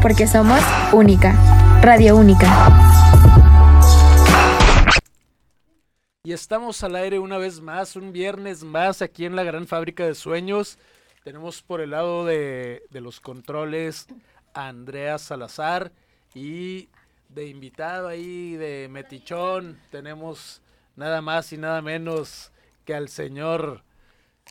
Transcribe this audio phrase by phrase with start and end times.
[0.00, 0.60] porque somos
[0.92, 1.34] única.
[1.82, 2.46] Radio Única.
[6.22, 10.04] Y estamos al aire una vez más, un viernes más aquí en la gran fábrica
[10.04, 10.78] de sueños.
[11.24, 14.06] Tenemos por el lado de, los controles
[14.52, 15.92] a Andrea Salazar
[16.34, 16.88] y
[17.30, 20.60] de invitado ahí de Metichón tenemos
[20.96, 22.52] nada más y nada menos
[22.84, 23.82] que al señor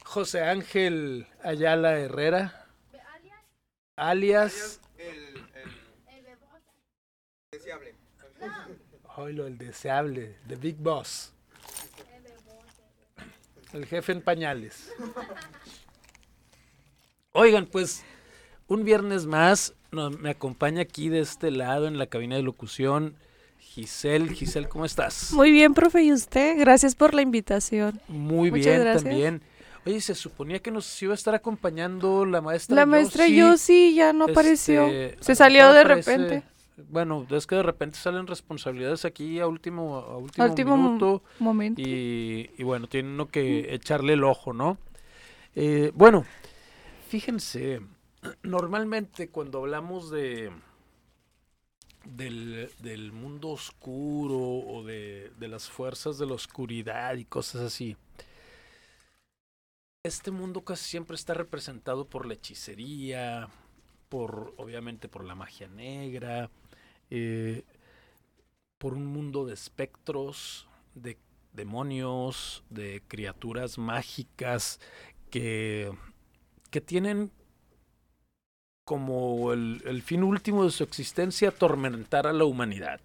[0.04, 2.66] José Ángel Ayala Herrera,
[3.96, 5.90] alias El, el
[8.40, 8.76] deseable.
[9.18, 11.34] Hoy lo el deseable, The Big Boss.
[13.74, 14.92] El jefe en pañales.
[17.34, 18.04] Oigan, pues
[18.68, 23.16] un viernes más no, me acompaña aquí de este lado en la cabina de locución
[23.60, 24.34] Giselle.
[24.34, 25.32] Giselle, ¿cómo estás?
[25.34, 26.58] Muy bien, profe, ¿y usted?
[26.60, 28.00] Gracias por la invitación.
[28.08, 29.04] Muy Muchas bien gracias.
[29.04, 29.42] también.
[29.86, 32.76] Oye, se suponía que nos iba a estar acompañando la maestra.
[32.76, 34.88] La maestra Yossi ya no apareció.
[34.88, 36.44] Este, a Se salió de aparece- repente.
[36.90, 41.24] Bueno, es que de repente salen responsabilidades aquí a último, a último, minuto.
[41.40, 41.82] momento.
[41.82, 44.78] Y, y bueno, tiene uno que echarle el ojo, ¿no?
[45.56, 46.26] Eh, bueno,
[47.08, 47.82] fíjense,
[48.44, 50.52] normalmente cuando hablamos de
[52.06, 57.98] del, del mundo oscuro o de, de las fuerzas de la oscuridad y cosas así,
[60.04, 63.50] este mundo casi siempre está representado por la hechicería,
[64.08, 66.50] por obviamente por la magia negra,
[67.10, 67.64] eh,
[68.78, 71.18] por un mundo de espectros, de
[71.54, 74.80] demonios, de criaturas mágicas
[75.30, 75.92] que,
[76.70, 77.32] que tienen
[78.90, 83.00] como el, fin último de su existencia atormentar a la humanidad.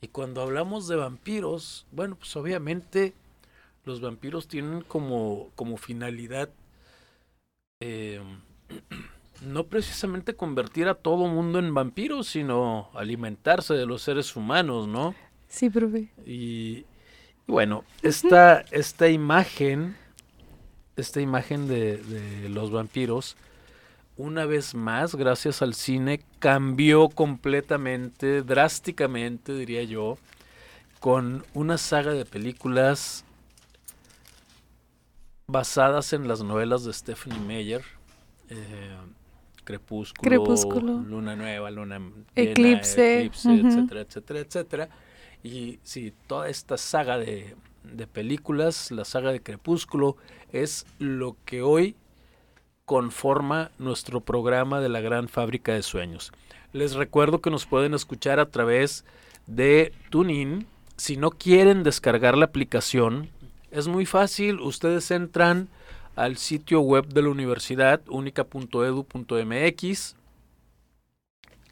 [0.00, 3.12] Y cuando hablamos de vampiros, bueno, pues obviamente
[3.84, 6.48] los vampiros tienen como, como finalidad
[7.80, 8.22] eh,
[9.42, 15.14] no precisamente convertir a todo mundo en vampiros, sino alimentarse de los seres humanos, ¿no?
[15.48, 16.08] Sí, profe.
[16.24, 16.84] Y,
[17.46, 19.96] y bueno, esta, esta imagen,
[20.96, 23.36] esta imagen de, de los vampiros,
[24.16, 30.18] una vez más, gracias al cine, cambió completamente, drásticamente, diría yo,
[31.00, 33.24] con una saga de películas
[35.46, 37.82] basadas en las novelas de Stephanie Meyer.
[38.50, 38.96] eh,
[39.64, 40.98] Crepúsculo, Crepúsculo.
[40.98, 44.88] Luna Nueva, Luna Llena, Eclipse, etcétera, etcétera, etcétera.
[45.42, 50.16] Y sí, toda esta saga de, de películas, la saga de Crepúsculo,
[50.52, 51.96] es lo que hoy
[52.84, 56.32] conforma nuestro programa de la gran fábrica de sueños.
[56.72, 59.04] Les recuerdo que nos pueden escuchar a través
[59.46, 60.66] de TuneIn.
[60.96, 63.30] Si no quieren descargar la aplicación,
[63.70, 64.60] es muy fácil.
[64.60, 65.68] Ustedes entran
[66.16, 70.16] al sitio web de la universidad, única.edu.mx,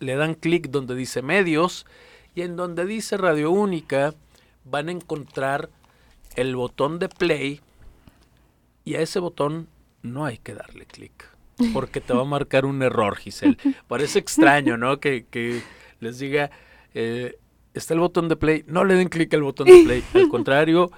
[0.00, 1.86] le dan clic donde dice medios
[2.34, 4.14] y en donde dice Radio Única
[4.64, 5.70] van a encontrar
[6.34, 7.60] el botón de play
[8.84, 9.68] y a ese botón
[10.02, 11.32] no hay que darle clic
[11.72, 13.56] porque te va a marcar un error, Giselle.
[13.88, 15.00] Parece extraño, ¿no?
[15.00, 15.62] Que, que
[16.00, 16.50] les diga,
[16.94, 17.38] eh,
[17.74, 20.04] está el botón de play, no le den clic al botón de play.
[20.14, 20.90] Al contrario,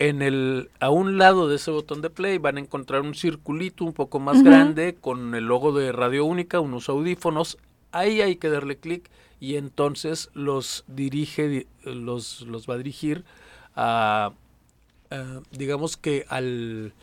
[0.00, 3.84] en el, a un lado de ese botón de play van a encontrar un circulito
[3.84, 7.58] un poco más grande con el logo de Radio Única, unos audífonos.
[7.92, 9.08] Ahí hay que darle clic
[9.40, 13.24] y entonces los dirige, di- los, los va a dirigir
[13.76, 14.32] a,
[15.10, 16.94] a, digamos que al,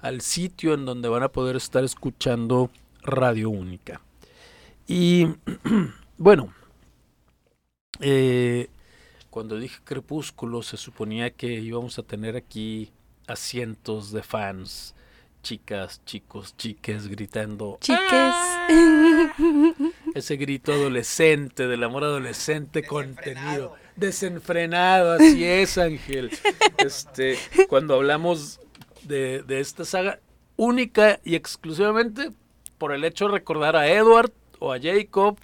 [0.00, 2.70] al sitio en donde van a poder estar escuchando
[3.02, 4.00] Radio Única.
[4.88, 5.26] Y
[6.18, 6.52] bueno,
[8.00, 8.68] eh,
[9.30, 12.90] cuando dije crepúsculo se suponía que íbamos a tener aquí
[13.26, 14.94] a cientos de fans,
[15.42, 18.34] chicas, chicos, chiques gritando Chiques.
[20.14, 23.74] ese grito adolescente, del amor adolescente contenido.
[23.96, 26.30] Desenfrenado, así es, Ángel.
[26.78, 27.38] Este,
[27.68, 28.58] cuando hablamos
[29.02, 30.18] de, de esta saga,
[30.56, 32.32] única y exclusivamente
[32.78, 35.38] por el hecho de recordar a Edward o a Jacob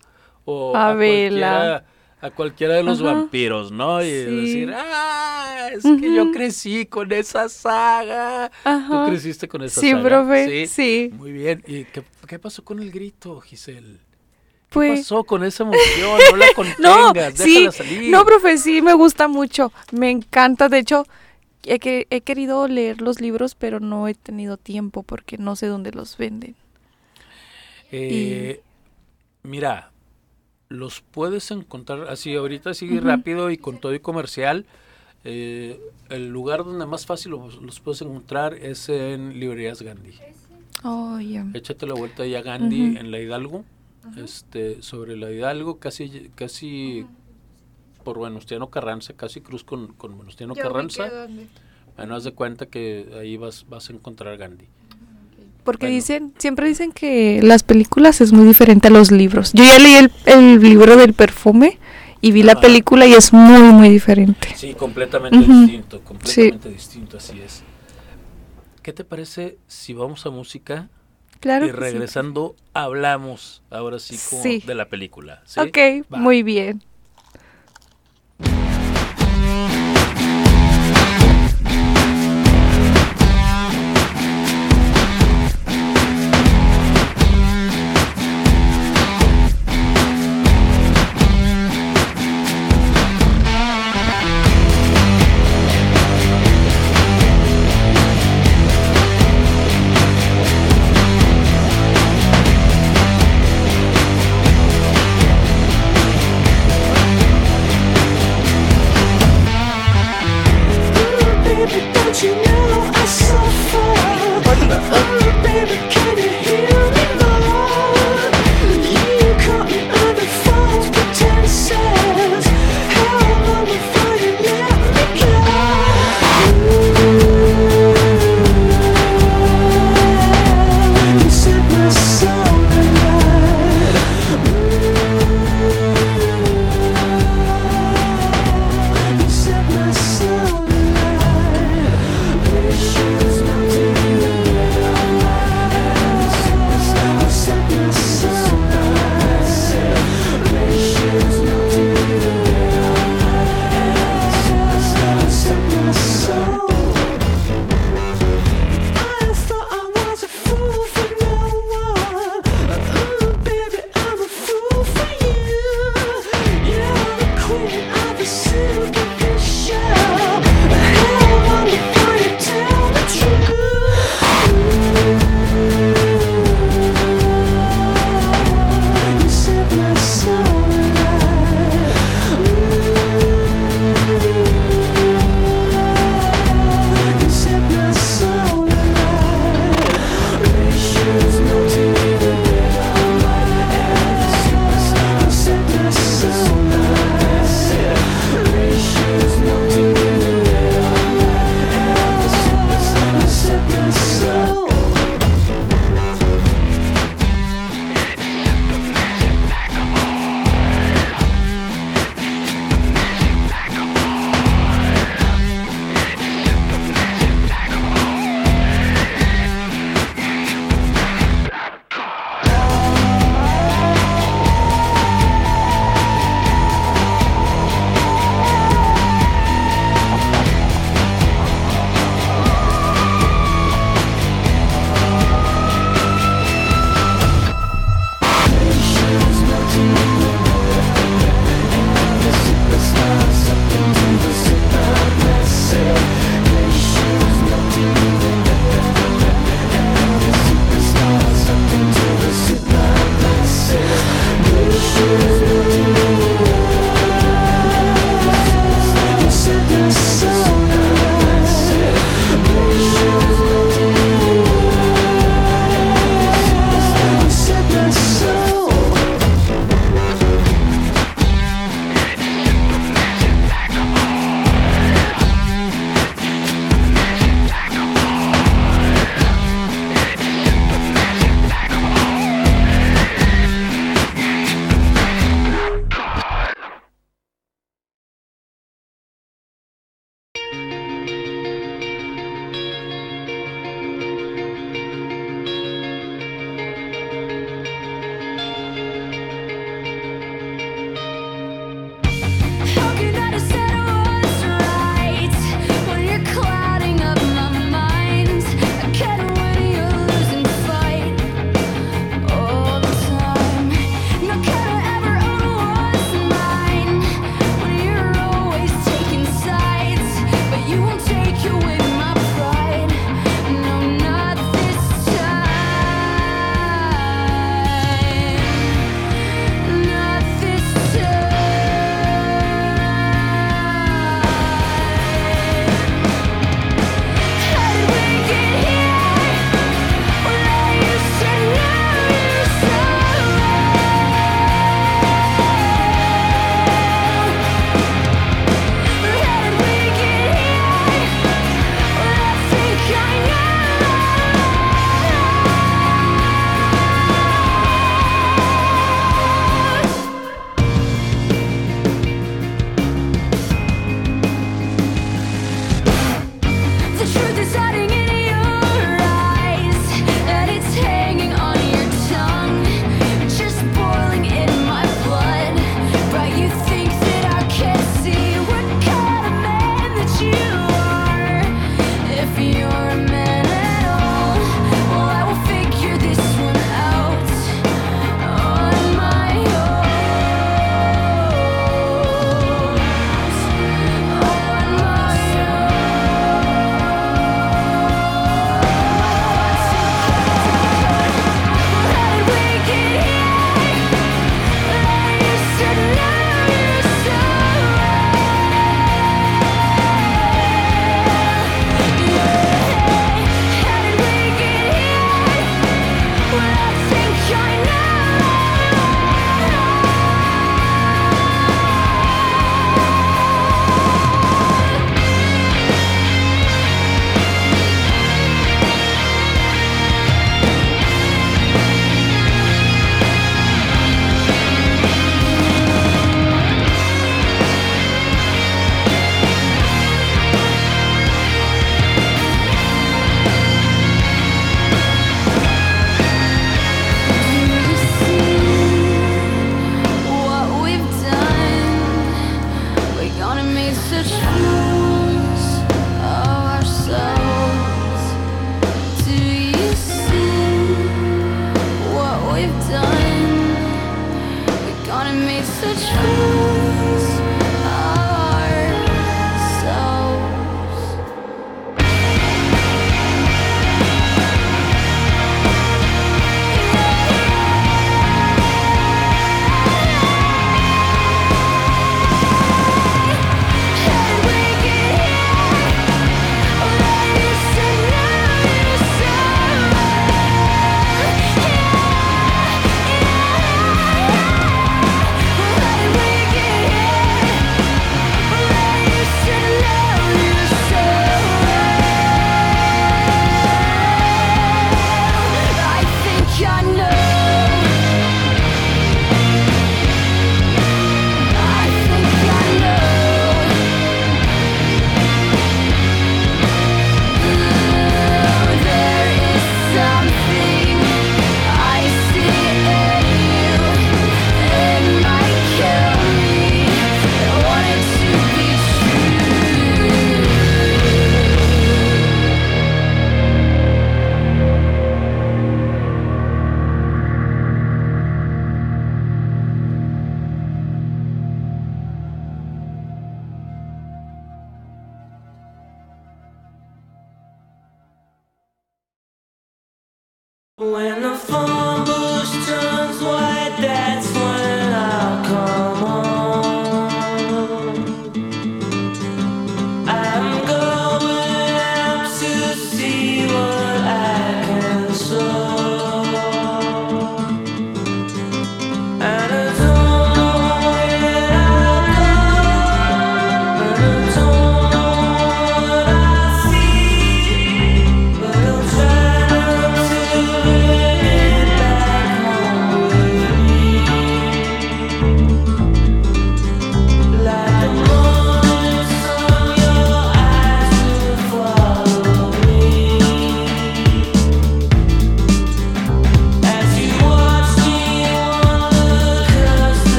[0.44, 1.84] o A a, Bella.
[2.20, 3.12] A cualquiera de los Ajá.
[3.12, 4.02] vampiros, ¿no?
[4.02, 4.10] Y Sí.
[4.24, 8.50] decir, ah, es que yo crecí con esa saga.
[8.64, 10.02] ¿Tú creciste con esa Sí, saga?
[10.02, 11.10] profe, sí.
[11.12, 11.62] Muy bien.
[11.66, 13.98] ¿Y qué, qué pasó con el grito, Giselle?
[13.98, 16.18] ¿Qué Pues- pasó con esa emoción?
[16.30, 18.10] No la contengas, No, déjala sí, salir.
[18.10, 21.06] no, profe, sí, me gusta mucho, me encanta, de hecho,
[21.64, 25.66] he, que- he querido leer los libros, pero no he tenido tiempo porque no sé
[25.66, 26.56] dónde los venden.
[27.92, 28.60] Eh,
[29.44, 29.92] Mira,
[30.68, 33.06] los puedes encontrar así, ahorita sigue Ujú.
[33.06, 34.66] rápido y con todo y comercial.
[35.28, 40.12] eh, el lugar donde más fácil los, los puedes encontrar es en Librerías Gandhi.
[40.84, 41.44] Oh, ya.
[41.52, 43.64] Échate la vuelta ahí a Gandhi en la Hidalgo.
[44.16, 47.04] este, sobre la Hidalgo, casi, casi
[48.04, 51.26] por Venustiano Carranza, casi cruz con, con Venustiano Carranza.
[51.96, 54.66] Bueno, haz de cuenta que ahí vas, vas a encontrar Gandhi.
[55.66, 55.96] Porque Bueno.
[55.96, 59.52] dicen, siempre dicen que las películas es muy diferente a los libros.
[59.52, 61.78] Yo ya leí el, el libro del perfume
[62.22, 64.48] y vi la película y es muy, muy diferente.
[64.56, 67.62] Sí, completamente distinto, completamente distinto, así es.
[68.82, 70.88] ¿Qué te parece si vamos a música
[71.40, 71.66] Claro.
[71.66, 71.74] y sí.
[71.76, 74.62] regresando hablamos ahora sí como Sí.
[74.66, 75.42] de la película?
[75.44, 75.60] ¿sí?
[75.60, 75.78] Ok,
[76.12, 76.18] Va.
[76.18, 76.82] muy bien.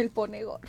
[0.00, 0.68] Ángel pone gorro.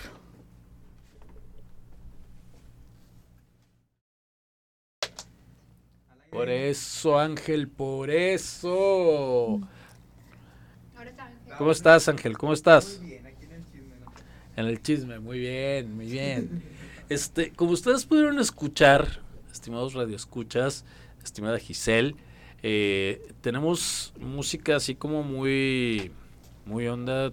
[6.30, 9.62] Por eso, Ángel, por eso.
[11.58, 12.38] ¿Cómo estás, Ángel?
[12.38, 13.00] ¿Cómo estás?
[13.00, 14.14] Muy bien, aquí en el chisme, ¿no?
[14.58, 16.64] En el chisme, muy bien, muy bien.
[17.08, 20.84] Este, como ustedes pudieron escuchar, estimados radioescuchas,
[21.24, 22.16] estimada Giselle,
[22.64, 26.12] eh, tenemos música así como muy,
[26.66, 27.32] muy onda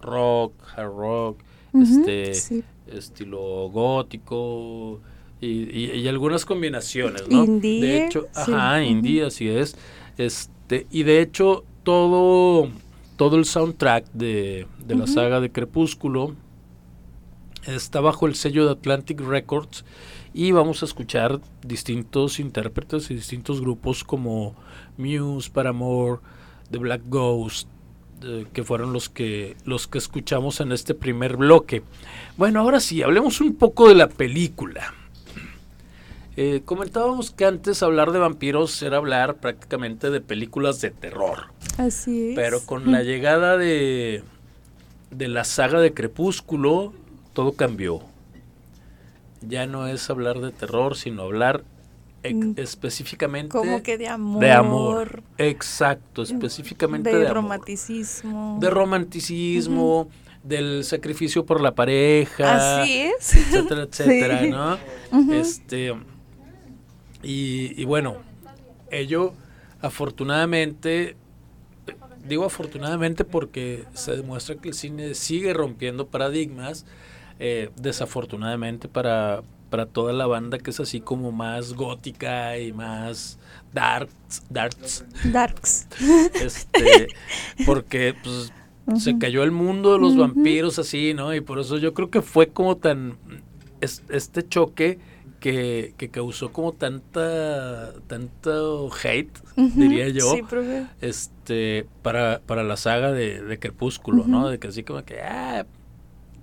[0.00, 1.38] rock, hard rock,
[1.74, 2.64] este, sí.
[2.86, 5.00] estilo gótico
[5.40, 7.44] y, y- y algunas combinaciones, ¿no?
[7.44, 8.52] Indie, De hecho, sí.
[8.52, 9.76] ajá, indie, así es.
[10.16, 12.68] Este, y de hecho, todo,
[13.16, 16.34] todo el soundtrack de, de la saga de Crepúsculo
[17.66, 19.84] está bajo el sello de Atlantic Records
[20.34, 24.54] y vamos a escuchar distintos intérpretes y distintos grupos como
[24.96, 26.20] Muse, Paramore,
[26.70, 27.68] The Black Ghost,
[28.22, 31.82] eh, que fueron los que los que escuchamos en este primer bloque.
[32.36, 34.94] Bueno, ahora sí, hablemos un poco de la película.
[36.36, 41.46] Eh, comentábamos que antes hablar de vampiros era hablar prácticamente de películas de terror.
[41.78, 42.36] Así es.
[42.36, 44.22] Pero con la llegada de,
[45.10, 46.92] de la saga de Crepúsculo,
[47.32, 48.02] todo cambió.
[49.40, 51.64] Ya no es hablar de terror, sino hablar.
[52.56, 54.40] Específicamente Como que de amor.
[54.40, 55.22] de amor.
[55.38, 57.42] Exacto, específicamente de, de, amor.
[57.42, 58.58] romanticismo.
[58.60, 60.08] De romanticismo,
[60.42, 63.34] del sacrificio por la pareja, Así es.
[63.34, 64.50] etcétera, etcétera, Sí.
[64.50, 64.78] ¿no?
[65.34, 65.94] Este
[67.22, 68.16] y, y bueno,
[68.90, 69.32] ello
[69.80, 71.16] afortunadamente
[72.26, 76.84] digo afortunadamente porque se demuestra que el cine sigue rompiendo paradigmas,
[77.38, 83.38] eh, desafortunadamente para para toda la banda que es así como más gótica y más
[83.72, 85.86] darks, darks, Darks.
[86.42, 87.08] este,
[87.66, 88.52] porque pues
[89.00, 91.34] se cayó el mundo de los vampiros así, ¿no?
[91.34, 93.16] Y por eso yo creo que fue como tan
[93.80, 94.98] es- este choque
[95.40, 100.86] que, que causó como tanta tanto hate, diría yo, Sí, profe.
[101.00, 104.48] este para, para la saga de, de Crepúsculo, ¿no?
[104.48, 105.64] De que así como que ah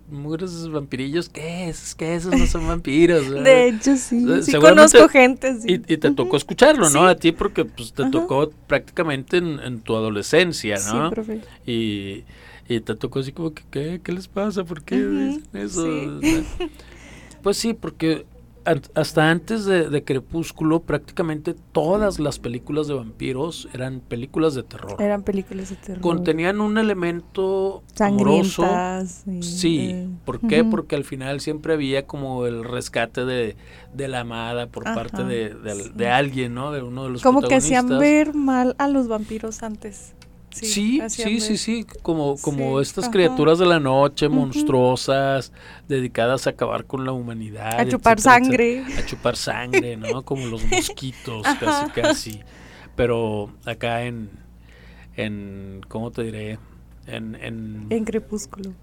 [0.09, 1.95] mugres vampirillos, ¿qué es?
[1.95, 3.27] ¿Qué esos no son vampiros?
[3.29, 3.43] ¿verdad?
[3.43, 4.25] De hecho, sí.
[4.43, 5.59] Sí conozco gente.
[5.59, 5.67] Sí.
[5.87, 7.01] Y, y te tocó escucharlo, ¿no?
[7.01, 7.05] Sí.
[7.07, 8.11] A ti porque pues, te Ajá.
[8.11, 11.09] tocó prácticamente en, en tu adolescencia, Sí, ¿no?
[11.09, 11.41] profe.
[11.65, 12.23] y,
[12.67, 14.63] y te tocó así como que, ¿qué, ¿Qué les pasa?
[14.63, 16.21] ¿Por qué dicen eso?
[16.21, 16.45] sí.
[17.41, 18.25] Pues sí, porque
[18.95, 25.01] hasta antes de, de Crepúsculo prácticamente todas las películas de vampiros eran películas de terror.
[25.01, 26.01] Eran películas de terror.
[26.01, 28.65] Contenían un elemento amoroso.
[29.27, 30.63] Y, Sí, eh, ¿por qué?
[30.63, 33.55] Porque al final siempre había como el rescate de,
[33.93, 35.91] de la amada por parte de, de- sí.
[35.95, 36.71] de alguien, ¿no?
[36.71, 40.13] De uno de los Como que hacían ver mal a los vampiros antes.
[40.63, 43.11] Sí, Sí, sí, sí, como, como Sí, estas ajá.
[43.11, 45.51] criaturas de la noche, monstruosas,
[45.87, 47.79] dedicadas a acabar con la humanidad.
[47.79, 48.77] A chupar etcétera, sangre.
[48.79, 48.99] etcétera.
[49.01, 50.21] A chupar sangre, ¿no?
[50.25, 51.91] Como los mosquitos, casi, Ajá.
[51.93, 52.39] casi.
[52.95, 54.29] Pero acá en,
[55.17, 56.59] en ¿cómo te diré?
[57.07, 58.73] En, en, En Crepúsculo.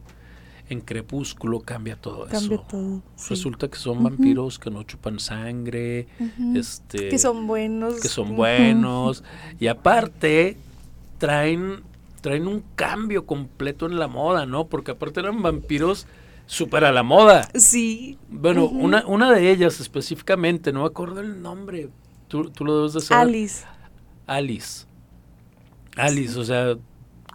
[0.69, 2.67] en Crepúsculo cambia todo Cambia eso.
[2.69, 3.03] todo.
[3.17, 3.31] sí.
[3.31, 6.07] Resulta que son vampiros que no chupan sangre,
[6.55, 8.01] este, que son buenos.
[8.01, 9.25] que son buenos
[9.59, 10.57] y aparte
[11.23, 11.85] traen
[12.21, 14.67] traen un cambio completo en la moda, ¿no?
[14.67, 16.07] Porque aparte eran vampiros
[16.47, 17.49] súper a la moda.
[17.55, 18.19] Sí.
[18.29, 21.91] Bueno, una, una de ellas específicamente, no me acuerdo el nombre.
[22.29, 23.29] Tú, tú lo debes de saber.
[23.29, 23.65] Alice.
[24.27, 24.87] Alice.
[25.97, 26.77] Alice, o sea,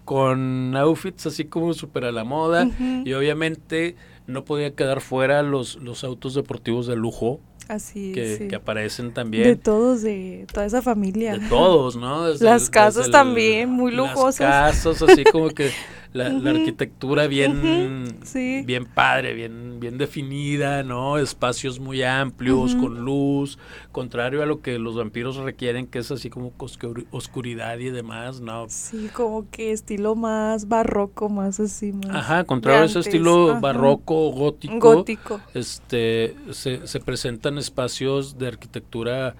[0.06, 2.67] con outfits así como súper a la moda.
[3.06, 3.95] Y obviamente
[4.26, 7.39] no podía quedar fuera los, los autos deportivos de lujo
[7.70, 8.48] Así que, sí.
[8.48, 9.58] que aparecen De también.
[9.60, 11.38] todos, de toda esa familia.
[11.38, 12.24] De todos, ¿no?
[12.28, 14.40] Desde Las el- casas el- también, muy lujosas.
[14.40, 15.72] Las casas, así como que
[16.14, 18.64] la, arquitectura bien, sí.
[18.66, 21.18] bien padre, bien, bien definida, ¿no?
[21.18, 23.60] Espacios muy amplios, con luz,
[23.92, 28.40] contrario a lo que los vampiros requieren, que es así como oscur- oscuridad y demás,
[28.42, 28.66] ¿no?
[28.70, 32.16] Sí, como que estilo más barroco, más así, más.
[32.16, 33.60] Ajá, contrario a ese estilo ajá.
[33.60, 35.42] barroco, gótico, Gótico.
[35.54, 39.36] este se, se presentan espacios de arquitectura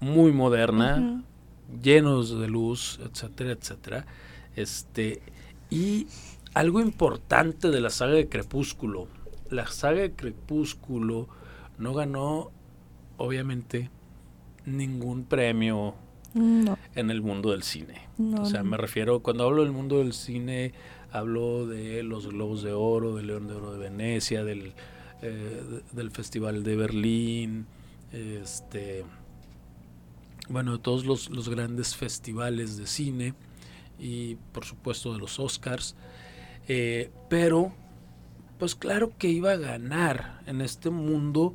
[0.00, 1.22] muy moderna,
[1.82, 4.06] llenos de luz, etcétera, etcétera.
[4.54, 5.20] Este,
[5.70, 6.06] y
[6.54, 9.08] algo importante de la saga de Crepúsculo,
[9.50, 11.28] la saga de Crepúsculo
[11.78, 12.50] no ganó,
[13.16, 13.90] obviamente,
[14.64, 15.94] ningún premio
[16.34, 18.08] No, en el mundo del cine.
[18.18, 18.42] no.
[18.42, 18.70] O sea, no.
[18.70, 20.72] me refiero, cuando hablo del mundo del cine,
[21.12, 24.72] hablo de los Globos de Oro, del León de Oro de Venecia, del,
[25.22, 27.66] eh, de- del Festival de Berlín,
[28.12, 29.04] este,
[30.48, 33.34] bueno, de todos los, los grandes festivales de cine
[33.98, 35.96] y por supuesto de los Oscars.
[36.68, 37.72] Eh, pero
[38.58, 41.54] pues claro que iba a ganar en este mundo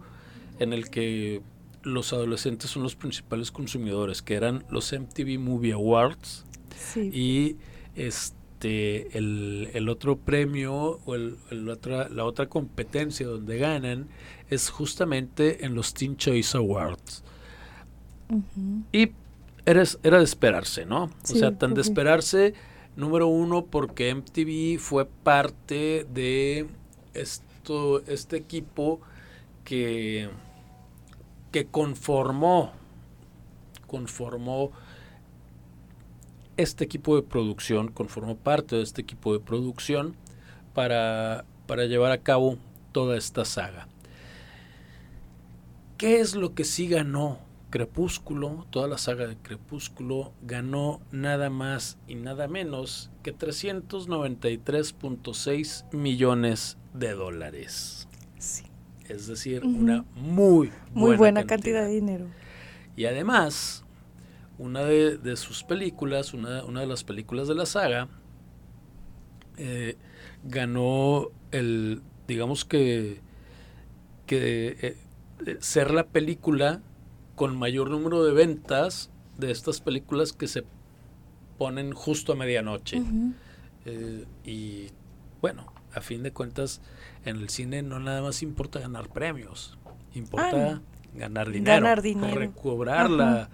[0.60, 1.42] en el que
[1.84, 6.46] los adolescentes son los principales consumidores, que eran los MTV Movie Awards
[6.78, 7.10] Sí.
[7.14, 7.58] y
[7.96, 14.08] este el, el otro premio o el, el otra, la otra competencia donde ganan
[14.50, 17.24] es justamente en los Teen Choice Awards.
[18.92, 19.12] Y
[19.66, 21.10] era, era de esperarse, ¿no?
[21.24, 22.54] Sí, o sea, tan de esperarse,
[22.96, 26.68] número uno, porque MTV fue parte de
[27.14, 29.02] esto, este equipo
[29.64, 30.30] que,
[31.52, 32.74] que conformó,
[33.88, 34.72] conformó
[36.62, 40.16] este equipo de producción, conformó parte de este equipo de producción
[40.74, 42.58] para, para llevar a cabo
[42.92, 43.88] toda esta saga.
[45.98, 48.66] ¿Qué es lo que sí ganó Crepúsculo?
[48.72, 57.12] Toda la saga de Crepúsculo ganó nada más y nada menos que 393.6 millones de
[57.14, 58.08] dólares.
[58.38, 58.64] Sí.
[59.08, 62.26] Es decir, una muy, Muy buena cantidad de dinero.
[62.96, 63.81] y además,
[64.62, 68.08] una de, de sus películas, una, una de las películas de la saga,
[69.58, 69.98] eh,
[70.44, 73.22] ganó el, digamos que,
[74.28, 74.98] que eh,
[75.48, 76.80] eh, ser la película
[77.36, 80.64] con mayor número de ventas de estas películas que se
[81.58, 83.02] ponen justo a medianoche.
[83.86, 84.90] Eh, y
[85.42, 86.82] bueno, a fin de cuentas,
[87.26, 89.80] en el cine no nada más importa ganar premios,
[90.14, 90.82] importa
[91.16, 92.36] ganar dinero, ganar dinero.
[92.36, 93.50] recobrar la,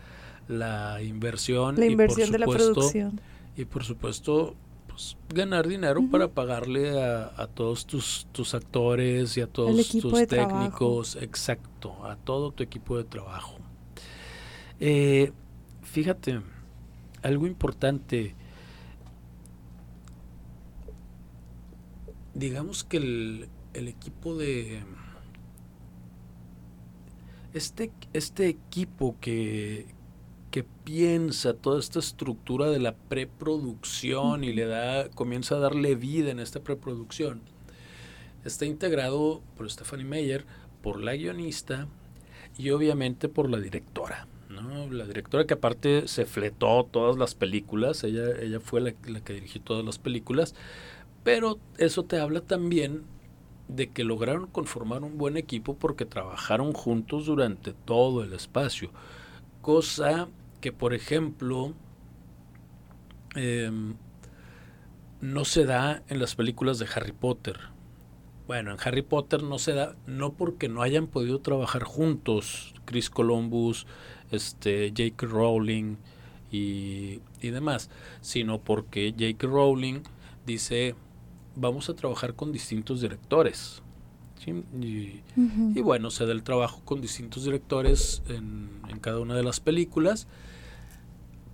[0.47, 3.21] la inversión, La y por inversión de la supuesto- producción.
[3.55, 4.55] y por supuesto
[4.87, 10.27] pues, ganar dinero para pagarle a, a todos tus, tus actores y a todos tus
[10.27, 13.57] técnicos, exacto, a todo tu equipo de trabajo.
[14.79, 15.31] Eh,
[15.83, 16.41] fíjate,
[17.23, 18.35] algo importante,
[22.33, 24.83] digamos que el, el equipo de...
[27.53, 29.87] Este, este equipo que,
[30.51, 36.31] que piensa toda esta estructura de la preproducción y le da, comienza a darle vida
[36.31, 37.41] en esta preproducción,
[38.45, 40.45] está integrado por Stephanie Meyer,
[40.81, 41.87] por la guionista
[42.57, 44.27] y obviamente por la directora.
[44.49, 44.89] ¿no?
[44.91, 49.33] La directora que aparte se fletó todas las películas, ella, ella fue la, la que
[49.33, 50.55] dirigió todas las películas,
[51.23, 53.03] pero eso te habla también
[53.67, 58.91] de que lograron conformar un buen equipo porque trabajaron juntos durante todo el espacio.
[59.67, 60.29] Cosa
[60.61, 61.73] que, por ejemplo,
[63.35, 63.95] em,
[65.19, 67.59] no se da en las películas de Harry Potter.
[68.47, 73.09] Bueno, en Harry Potter no se da, no porque no hayan podido trabajar juntos Chris
[73.09, 73.87] Columbus,
[74.31, 75.25] este, J.K.
[75.25, 75.97] Rowling
[76.49, 77.89] y, y demás,
[78.21, 79.47] sino porque J.K.
[79.47, 79.99] Rowling
[80.45, 80.95] dice,
[81.57, 83.83] vamos a trabajar con distintos directores.
[84.43, 84.63] ¿Sí?
[84.81, 85.73] Y, Ujú.
[85.75, 89.59] y bueno, se da el trabajo con distintos directores en, en cada una de las
[89.59, 90.27] películas.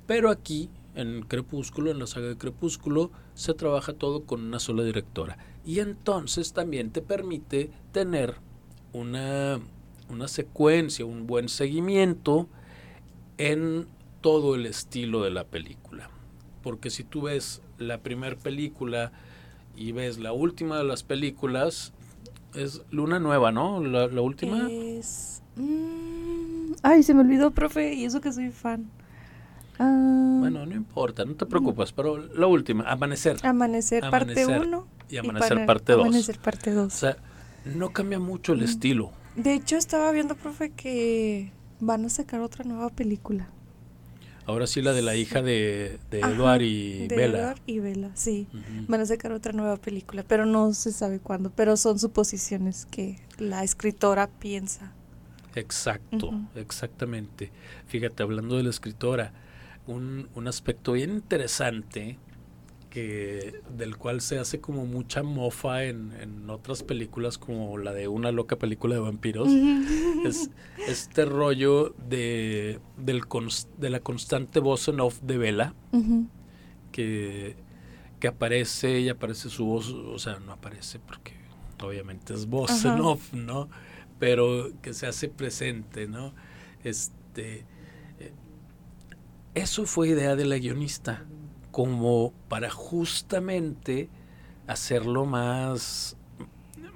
[0.08, 4.84] Pero aquí, en Crepúsculo, en la saga de Crepúsculo, se trabaja todo con una sola
[4.84, 5.38] directora.
[5.66, 8.36] Y entonces también te permite tener
[8.92, 9.60] una,
[10.10, 12.48] una secuencia, un buen seguimiento
[13.38, 13.88] en
[14.22, 16.10] todo el estilo de la película.
[16.62, 19.12] Porque si tú ves la primera película
[19.76, 21.94] y ves la última de las películas,
[22.56, 23.82] es Luna Nueva, ¿no?
[23.82, 24.68] La, la última.
[24.70, 25.42] Es...
[25.56, 28.90] mm, Ay, se me olvidó, profe, y eso que soy fan.
[29.80, 33.38] Ah, Bueno, no importa, no te preocupes, pero la última, Amanecer.
[33.46, 36.02] Amanecer, parte Amanecer 1 y Amanecer parte 2.
[36.06, 36.86] Amanecer parte 2.
[36.94, 37.18] O sea,
[37.66, 38.66] no cambia mucho el Mm.
[38.66, 39.12] estilo.
[39.36, 43.48] De hecho, estaba viendo, profe, que van a sacar otra nueva película.
[44.46, 47.40] Ahora sí la de la hija de, de Ajá, Edward y de Bella.
[47.40, 48.48] Edward y Bella, sí.
[48.54, 48.86] Ujú.
[48.88, 51.50] Van a sacar otra nueva película, pero no se sabe cuándo.
[51.56, 54.92] Pero son suposiciones que la escritora piensa.
[55.56, 56.48] Exacto, Ujú.
[56.56, 57.52] exactamente.
[57.88, 59.32] Fíjate, hablando de la escritora,
[59.88, 62.18] un, un aspecto bien interesante
[62.94, 68.08] que del cual se hace como mucha mofa en, en otras películas como la de
[68.08, 69.48] una loca película de vampiros
[70.26, 70.52] es
[70.88, 75.74] este rollo de del cons- de la constante voz en off de Vela
[76.92, 77.56] que,
[78.20, 81.34] que aparece y aparece su voz, o sea, no aparece porque
[81.82, 83.70] obviamente es voz en off, ¿no?
[84.20, 86.34] Pero que se hace presente, ¿no?
[86.84, 87.66] Este,
[88.20, 88.32] eh,
[89.56, 91.26] eso fue idea de la guionista,
[91.74, 94.08] como para justamente
[94.68, 96.16] hacerlo más,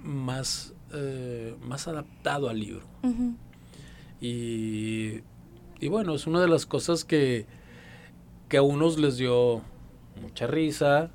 [0.03, 2.85] más, eh, más adaptado al libro.
[4.21, 5.21] Y,
[5.79, 7.47] y bueno, es una de las cosas que,
[8.49, 9.63] que a unos les dio
[10.21, 11.09] mucha risa,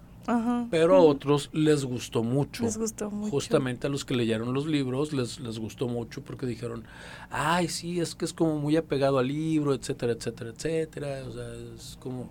[0.68, 2.64] pero a otros les gustó mucho.
[2.64, 3.30] Les gustó mucho.
[3.30, 6.82] Justamente a los que leyeron los libros les, les gustó mucho porque dijeron,
[7.30, 11.24] ay, sí, es que es como muy apegado al libro, etcétera, etcétera, etcétera.
[11.28, 11.46] O sea,
[11.76, 12.28] es como,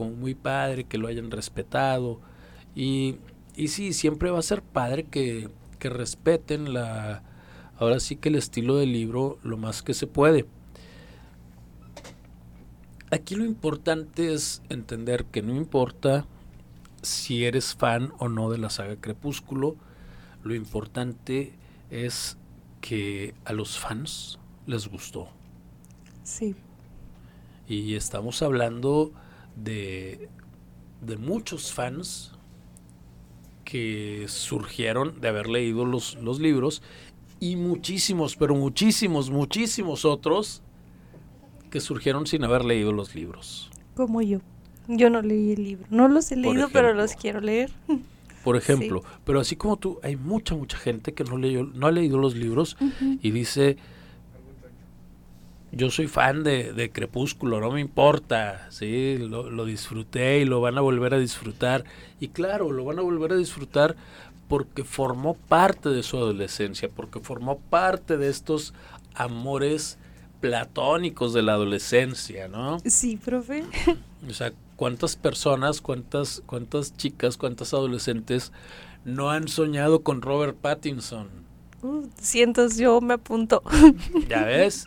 [0.00, 2.22] como muy padre que lo hayan respetado.
[2.74, 3.16] Y,
[3.54, 7.22] y sí, siempre va a ser padre que, que respeten la,
[7.76, 10.46] ahora sí que el estilo del libro lo más que se puede.
[13.10, 16.24] Aquí lo importante es entender que no importa
[17.02, 19.76] si eres fan o no de la saga Crepúsculo,
[20.42, 21.52] lo importante
[21.90, 22.38] es
[22.80, 25.28] que a los fans les gustó.
[26.22, 26.54] Sí.
[27.68, 29.12] Y estamos hablando
[29.62, 30.28] de,
[31.00, 32.32] de muchos fans
[33.64, 36.82] que surgieron de haber leído los, los libros
[37.38, 40.62] y muchísimos, pero muchísimos, muchísimos otros
[41.70, 43.70] que surgieron sin haber leído los libros.
[43.94, 44.40] Como yo.
[44.88, 45.86] Yo no leí el libro.
[45.88, 47.70] No los he leído, pero los quiero leer.
[48.44, 51.90] Por ejemplo, pero así como tú, hay mucha, mucha gente que no, leyó, no ha
[51.90, 52.76] leído los libros
[53.20, 53.76] y dice,
[55.72, 60.60] yo soy fan de, de Crepúsculo, no me importa, sí, lo, lo disfruté y lo
[60.60, 61.84] van a volver a disfrutar.
[62.18, 63.96] Y claro, lo van a volver a disfrutar
[64.48, 68.74] porque formó parte de su adolescencia, porque formó parte de estos
[69.14, 69.96] amores
[70.40, 72.78] platónicos de la adolescencia, ¿no?
[72.84, 73.64] Sí, profe.
[74.28, 78.52] O sea, ¿cuántas personas, cuántas, cuántas chicas, cuántas adolescentes
[79.04, 81.28] no han soñado con Robert Pattinson?
[81.82, 83.62] Uh, cientos, yo me apunto.
[84.28, 84.86] ¿Ya ves?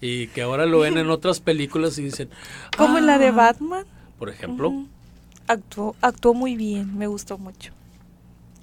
[0.00, 2.30] Y que ahora lo ven en otras películas y dicen,
[2.76, 3.84] Como en la de "Ah", Batman.
[4.18, 4.72] Por ejemplo.
[5.46, 7.72] Actuó, actuó muy bien, me gustó mucho.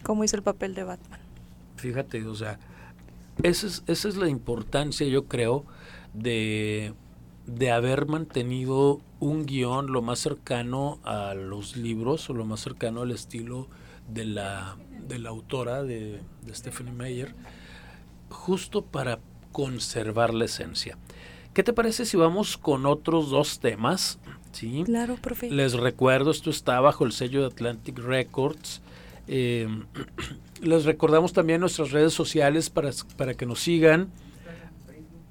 [0.04, 1.20] Cómo hizo el papel de Batman.
[1.76, 2.58] fíjate, o sea,
[3.44, 5.64] esa es, esa es la importancia, yo creo,
[6.14, 6.94] de,
[7.46, 13.02] de haber mantenido un guion lo más cercano a los libros o lo más cercano
[13.02, 13.68] al estilo
[14.12, 17.36] de la, de la autora de, de Stephanie Meyer,
[18.30, 19.20] justo para
[19.52, 20.98] conservar la esencia.
[21.58, 24.20] ¿Qué te parece si vamos con otros dos temas?
[24.52, 24.84] ¿Sí?
[24.86, 25.50] Claro, profe.
[25.50, 28.84] Les recuerdo, esto está bajo el sello de Atlantic Records.
[29.28, 29.68] Eh,
[30.62, 34.12] les recordamos también nuestras redes sociales para, para que nos sigan.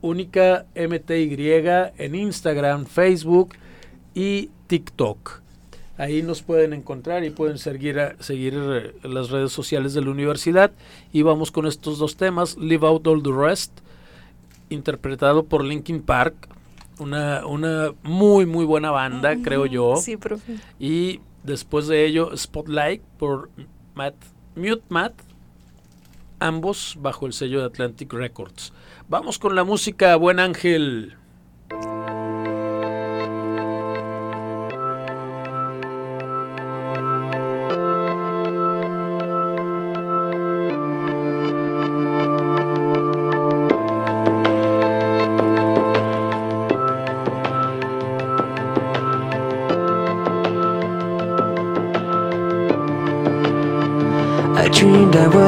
[0.01, 1.39] Única MTY
[1.97, 3.55] en Instagram, Facebook
[4.13, 5.43] y TikTok.
[5.97, 10.11] Ahí nos pueden encontrar y pueden seguir, a- seguir eh, las redes sociales de la
[10.11, 10.73] universidad.
[11.13, 13.71] Y vamos con estos dos temas, Live Out All the Rest,
[14.69, 16.49] interpretado por Linkin Park.
[16.99, 19.97] Una, una muy, muy buena banda, creo yo.
[19.97, 20.57] Sí, profe.
[20.79, 23.51] Y después de ello, Spotlight por
[23.95, 24.15] Matt,
[24.55, 25.15] Mute Matt,
[26.39, 28.73] ambos bajo el sello de Atlantic Records.
[29.09, 31.17] Vamos con la música, buen ángel.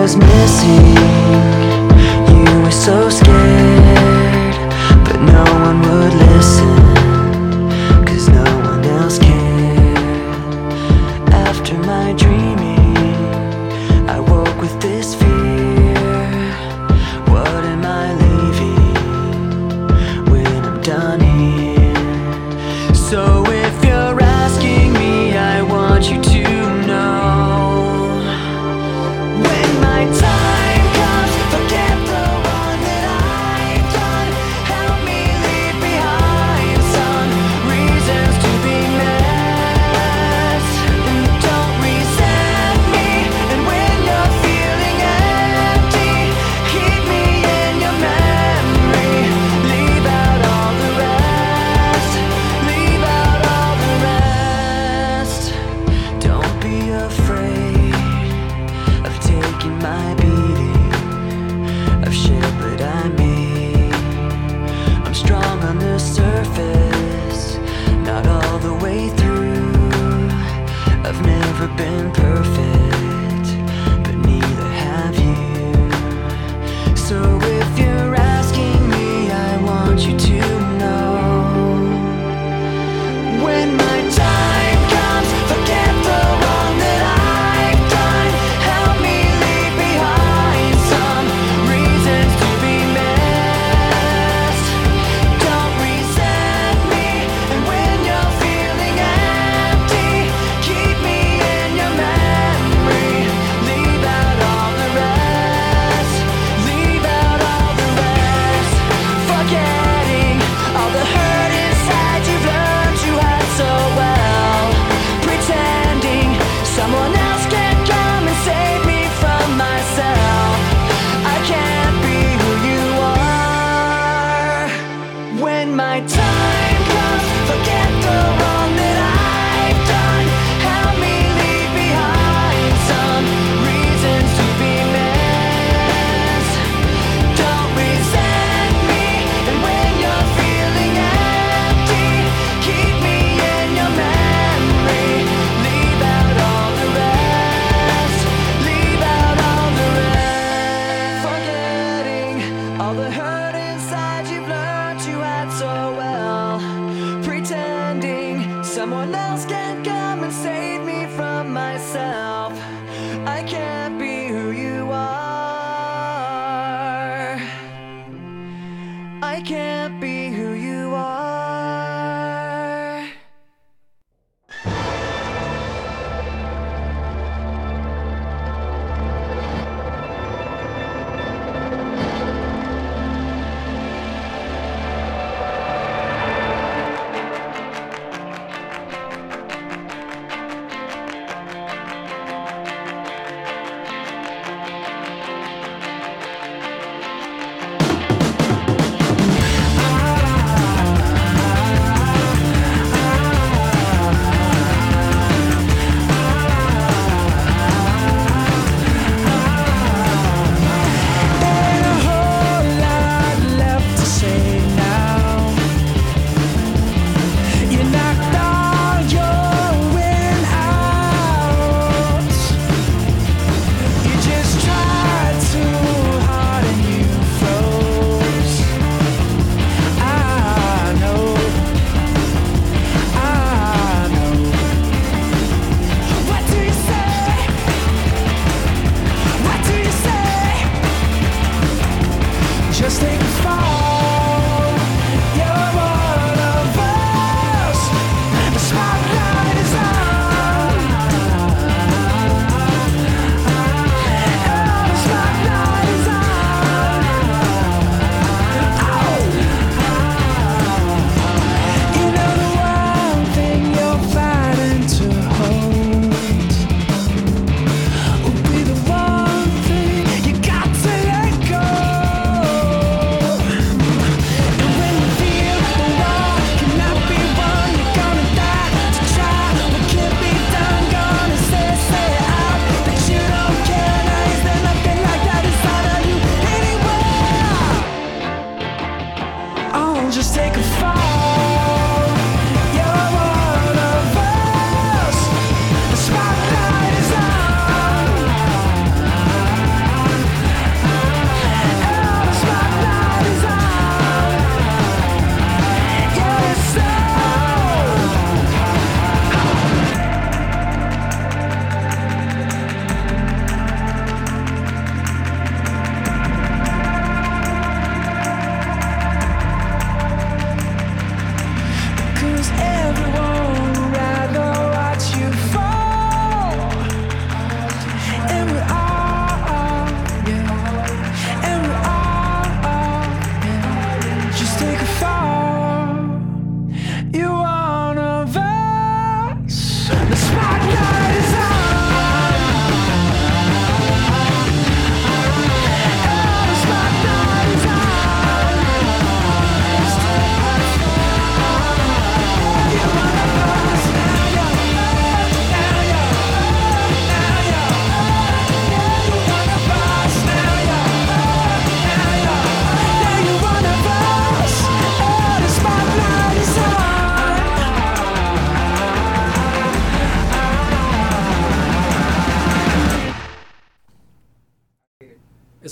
[0.09, 0.98] Was missing.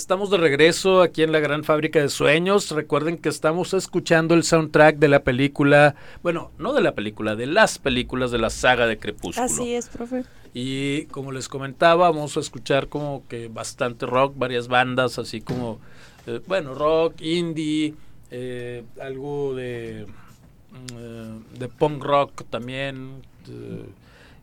[0.07, 2.71] Estamos de regreso aquí en la Gran Fábrica de Sueños.
[2.71, 7.45] Recuerden que estamos escuchando el soundtrack de la película, bueno, no de la película, de
[7.45, 9.45] las películas de la saga de Crepúsculo.
[9.45, 10.23] Así es, profe.
[10.53, 15.81] Y como les comentaba, vamos a escuchar como que bastante rock, varias bandas, así como,
[16.25, 17.93] eh, bueno, rock, indie,
[18.31, 20.05] eh, algo de,
[20.71, 23.23] mm, eh, de punk rock también.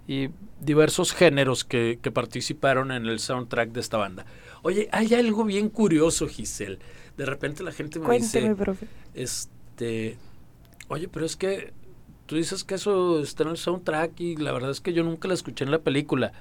[0.06, 0.28] y
[0.60, 4.26] diversos géneros que participaron en el soundtrack de esta banda.
[4.64, 6.78] Oye, hay algo bien curioso, Giselle.
[7.18, 8.86] De repente la gente me Cuénteme, dice, profe.
[9.12, 10.16] este,
[10.88, 11.74] oye, pero es que
[12.26, 15.28] tú dices que eso está en el soundtrack y la verdad es que yo nunca
[15.28, 16.32] la escuché en la película.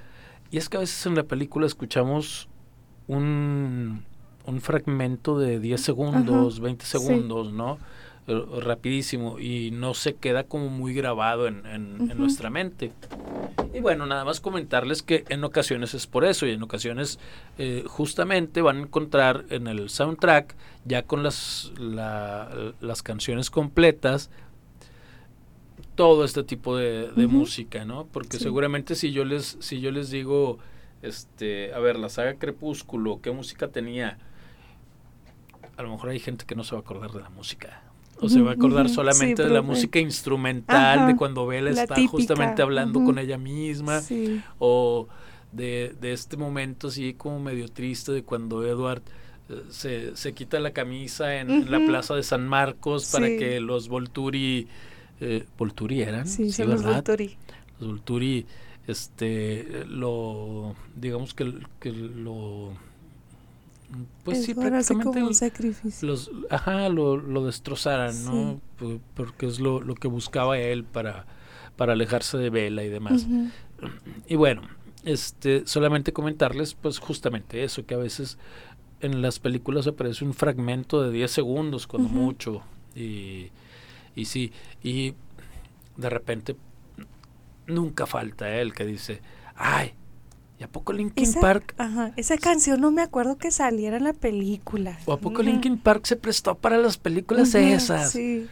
[0.52, 2.48] Y es que a veces en la película escuchamos
[3.08, 4.06] un,
[4.46, 6.92] un fragmento de 10 segundos, 20 sí.
[6.92, 7.78] segundos, ¿no?
[8.26, 12.16] Rapidísimo y no se queda como muy grabado en, en- en Ujú.
[12.16, 12.94] nuestra mente.
[13.74, 17.20] Y bueno, nada más comentarles que en ocasiones es por eso y en ocasiones
[17.58, 20.56] eh, justamente van a encontrar en el soundtrack
[20.86, 24.30] ya con las, la- las canciones completas
[25.96, 28.06] todo este tipo de, música, ¿no?
[28.08, 28.44] Porque Sí.
[28.44, 30.58] seguramente si yo les si yo les digo
[31.02, 34.18] este, a ver, la saga Crepúsculo, ¿qué música tenía?
[35.78, 37.82] A lo mejor hay gente que no se va a acordar de la música.
[38.24, 41.84] O se va a acordar solamente sí, de la música instrumental, de cuando Bella la
[41.84, 44.42] está típica, justamente hablando con ella misma Sí.
[44.60, 45.08] o
[45.52, 49.02] de, de este momento así como medio triste de cuando Edward
[49.50, 53.38] eh, se, se quita la camisa en, en la plaza de San Marcos para Sí.
[53.38, 54.68] que los Volturi
[55.22, 56.84] eh, Volturi eran Sí, son los.
[56.84, 57.38] Volturi.
[57.80, 58.46] los Volturi
[58.88, 62.74] este lo digamos que, que lo
[64.24, 66.08] pues sí prácticamente como un el- sacrificio.
[66.08, 68.62] los ajá lo, lo destrozaran no.
[68.78, 71.26] Por- porque es lo, lo que buscaba él para
[71.76, 73.26] para alejarse de Bella y demás
[74.28, 74.62] y bueno,
[75.04, 78.38] este, solamente comentarles, pues justamente eso, que a veces
[79.02, 82.62] en las películas aparece un fragmento de 10 segundos, cuando mucho,
[82.96, 83.50] y,
[84.16, 85.16] y sí, y
[85.98, 86.56] de repente
[87.68, 89.22] nunca falta el que dice,
[89.56, 89.94] ay,
[90.64, 91.76] ¿y a poco Linkin Esa, Park?
[91.78, 94.98] ajá, esa canción no me acuerdo que saliera en la película.
[95.06, 95.44] ¿O a poco.
[95.44, 98.12] Linkin Park se prestó para las películas esas?
[98.12, 98.48] Sí.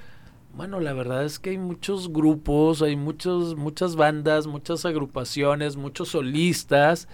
[0.53, 6.09] Bueno, la verdad es que hay muchos grupos, hay muchos, muchas bandas, muchas agrupaciones, muchos
[6.09, 7.07] solistas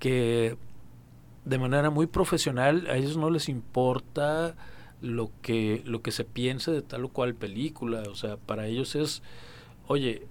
[0.00, 0.56] que
[1.44, 4.56] de manera muy profesional a ellos no les importa
[5.00, 8.96] lo que lo que se piense de tal o cual película, o sea, para ellos
[8.96, 9.22] es,
[9.86, 10.26] oye,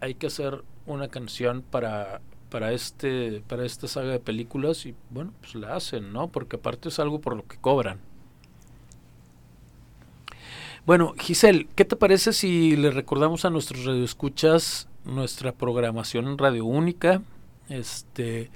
[0.00, 5.32] hay que hacer una canción para para este para esta saga de películas y bueno,
[5.40, 6.28] pues la hacen, ¿no?
[6.28, 7.98] Porque aparte es algo por lo que cobran.
[10.86, 16.66] Bueno, Giselle, ¿qué te parece si le recordamos a nuestros radioescuchas nuestra programación en Radio
[16.66, 17.22] Única?
[17.70, 18.50] Este,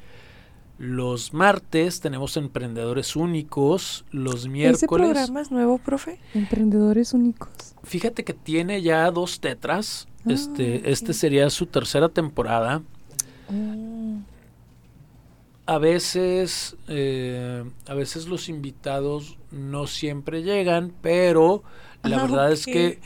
[0.78, 4.86] los martes tenemos Emprendedores Únicos, los ¿Ese miércoles.
[4.88, 6.18] programa es nuevo, profe?
[6.34, 7.50] Emprendedores únicos.
[7.82, 10.06] Fíjate que tiene ya dos tetras.
[10.20, 12.82] Ah, este, este sería su tercera temporada.
[13.50, 14.22] Mm,
[15.66, 21.62] A veces, eh, a veces los invitados no siempre llegan, pero
[22.02, 23.00] la Ah, verdad es que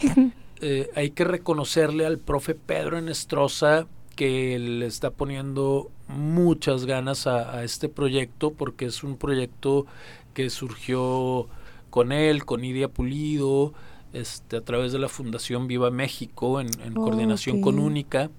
[0.60, 7.56] eh, hay que reconocerle al profe Pedro Enestrosa que le está poniendo muchas ganas a,
[7.58, 9.86] a este proyecto porque es un proyecto
[10.34, 11.48] que surgió
[11.90, 13.74] con él, con Idia Pulido,
[14.12, 17.78] este, a través de la Fundación Viva México en, en Oh, coordinación con.
[17.78, 18.30] Única,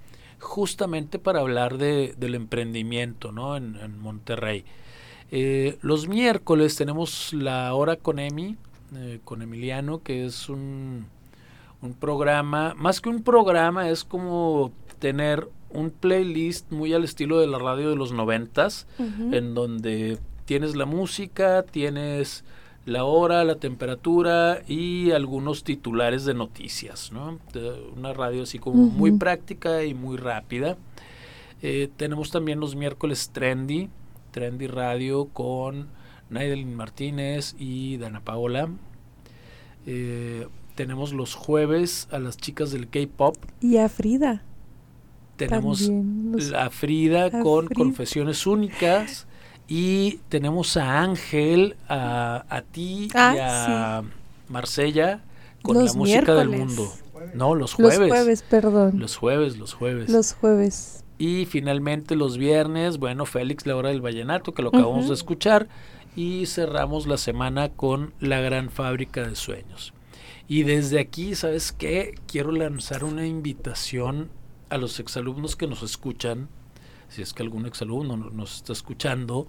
[0.43, 3.57] justamente para hablar de, del emprendimiento ¿no?
[3.57, 4.65] en, en Monterrey.
[5.31, 8.55] Eh, los miércoles tenemos la hora con Emi,
[8.95, 11.07] eh, con Emiliano, que es un,
[11.81, 17.47] un programa, más que un programa, es como tener un playlist muy al estilo de
[17.47, 19.33] la radio de los noventas, ujú.
[19.33, 22.43] en donde tienes la música, tienes
[22.85, 27.39] la hora, la temperatura y algunos titulares de noticias, ¿no?
[27.95, 30.77] Una radio así como muy práctica y muy rápida.
[31.61, 33.89] Eh, tenemos también los miércoles Trendy,
[34.31, 35.87] Trendy Radio con
[36.29, 38.67] Naidelin Martínez y Dana Paola.
[39.85, 43.35] Eh, tenemos los jueves a las chicas del K-Pop.
[43.61, 44.43] Y a Frida.
[45.37, 47.77] Tenemos los- la Frida con Frida.
[47.77, 49.27] Confesiones Únicas.
[49.67, 54.03] Y tenemos a Ángel, a, a ti y Ah, a
[54.51, 55.21] Marsella
[55.61, 56.91] con Los la música del mundo.
[57.33, 58.09] No, los Los jueves.
[58.09, 58.99] jueves, perdón.
[58.99, 60.09] Los jueves, los jueves.
[60.09, 61.03] Los jueves.
[61.17, 65.69] Y finalmente los viernes, bueno, Félix, la hora del vallenato, que lo acabamos de escuchar.
[66.15, 69.93] Y cerramos la semana con La Gran Fábrica de Sueños.
[70.47, 72.15] Y desde aquí, ¿sabes qué?
[72.27, 74.29] Quiero lanzar una invitación
[74.69, 76.49] a los exalumnos que nos escuchan,
[77.13, 79.47] si es que algún exalumno no- nos está escuchando,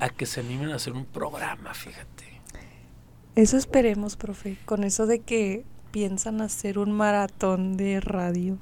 [0.00, 2.24] a que se animen a hacer un programa, fíjate.
[3.34, 4.56] Eso esperemos, profe.
[4.64, 8.58] Con eso de que piensan hacer un maratón de radio.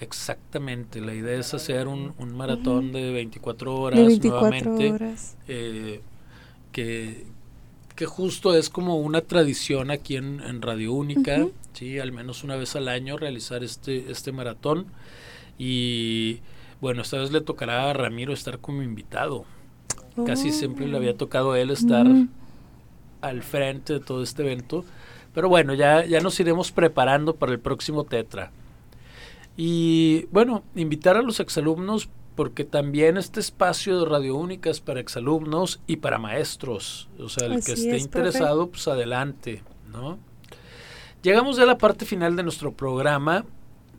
[0.00, 4.40] Exactamente, la idea es hacer un, un maratón de 24 horas De 24
[4.72, 4.92] nuevamente.
[4.92, 5.36] horas.
[5.48, 6.00] eh,
[6.72, 7.24] que,
[7.94, 12.56] que justo es como una tradición aquí en, en Radio Única, sí, al menos una
[12.56, 14.86] vez al año realizar este, este maratón.
[15.58, 16.40] Y
[16.84, 19.46] bueno, esta vez le tocará a Ramiro estar como invitado.
[20.26, 20.52] Casi Oh.
[20.52, 22.28] siempre le había tocado a él estar Mm.
[23.22, 24.84] al frente de todo este evento.
[25.32, 28.52] Pero bueno, ya, ya nos iremos preparando para el próximo Tetra.
[29.56, 35.00] Y bueno, invitar a los exalumnos porque también este espacio de Radio Única es para
[35.00, 37.08] exalumnos y para maestros.
[37.18, 38.26] O sea, el que esté es, profe.
[38.28, 40.18] interesado, pues adelante, ¿no?
[41.22, 43.46] Llegamos ya a la parte final de nuestro programa,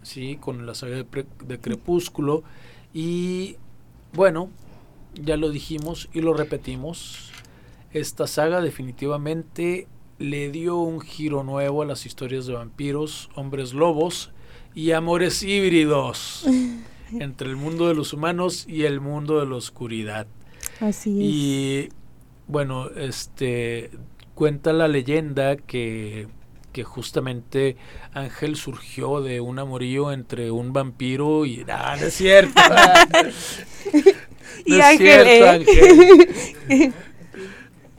[0.04, 2.44] sí, con la saga de, de Crepúsculo.
[2.96, 3.58] Y
[4.14, 4.50] bueno,
[5.16, 7.30] ya lo dijimos y lo repetimos.
[7.92, 14.32] Esta saga definitivamente le dio un giro nuevo a las historias de vampiros, hombres lobos
[14.74, 16.46] y amores híbridos
[17.12, 20.26] entre el mundo de los humanos y el mundo de la oscuridad.
[20.80, 21.26] Así es.
[21.26, 21.90] Y
[22.48, 23.92] bueno, este
[24.36, 26.28] cuenta la leyenda que,
[26.76, 27.78] que justamente
[28.14, 32.62] Ángel surgió de un amorío entre un vampiro y ah, no es cierto.
[34.66, 35.50] Y No es Ángel, cierto, ¿eh?
[35.50, 36.94] Ángel.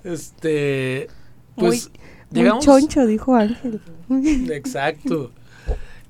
[0.04, 1.08] Este,
[1.54, 1.90] pues
[2.30, 3.80] Muy llegamos choncho, dijo Ángel.
[4.50, 5.30] Exacto.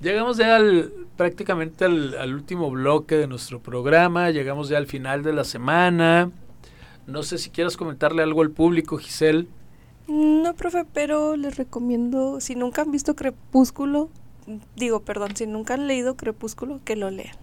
[0.00, 5.22] Llegamos ya al, prácticamente al, al último bloque de nuestro programa, llegamos ya al final
[5.22, 6.30] de la semana.
[7.06, 9.46] No sé si quieras comentarle algo al público, Giselle.
[10.08, 14.08] No, profe, pero les recomiendo, si nunca han visto Crepúsculo,
[14.76, 17.36] digo, perdón, si nunca han leído Crepúsculo, que lo lean.